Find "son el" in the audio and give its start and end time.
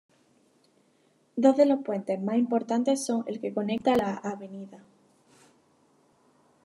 3.05-3.39